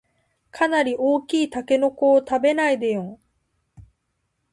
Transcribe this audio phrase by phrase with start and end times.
[0.49, 3.19] かなり大きいタケノコを食べないでよん